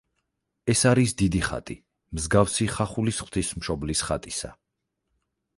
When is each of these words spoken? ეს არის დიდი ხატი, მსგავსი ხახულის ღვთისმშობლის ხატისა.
ეს 0.73 0.79
არის 0.91 1.13
დიდი 1.19 1.41
ხატი, 1.49 1.75
მსგავსი 2.19 2.69
ხახულის 2.79 3.23
ღვთისმშობლის 3.27 4.03
ხატისა. 4.09 4.55